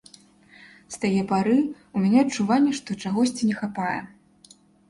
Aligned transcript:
З 0.95 0.97
тае 1.03 1.21
пары 1.33 1.53
ў 1.95 1.97
мяне 2.05 2.19
адчуванне, 2.25 2.73
што 2.81 2.89
чагосьці 3.05 3.43
не 3.51 3.55
хапае. 3.63 3.97